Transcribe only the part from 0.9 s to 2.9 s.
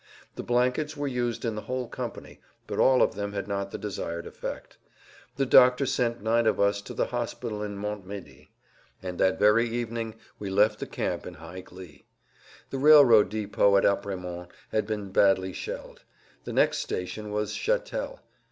were used in the whole company, but